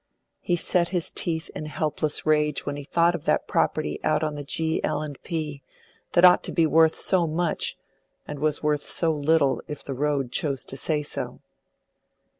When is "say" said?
10.75-11.03